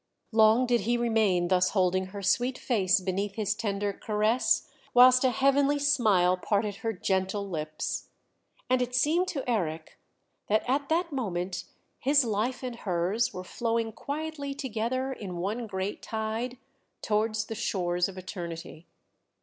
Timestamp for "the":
17.45-17.53